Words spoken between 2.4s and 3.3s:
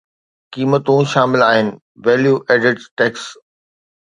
added tax